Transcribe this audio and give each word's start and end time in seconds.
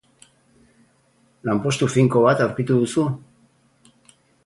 Lanpostu 1.51 1.91
finko 1.99 2.25
bat 2.27 2.43
aurkitu 2.49 2.81
duzu? 2.83 3.09